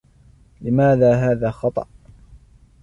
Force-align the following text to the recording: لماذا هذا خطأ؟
لماذا 0.61 1.13
هذا 1.31 1.51
خطأ؟ 1.51 1.85